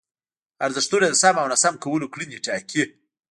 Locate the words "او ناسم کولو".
1.41-2.11